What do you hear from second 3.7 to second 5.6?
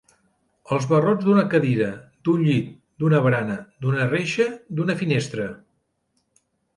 d'una reixa, d'una finestra.